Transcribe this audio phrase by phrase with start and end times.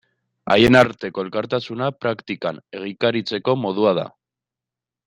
[0.53, 4.09] Haien arteko elkartasuna praktikan egikaritzeko modua da.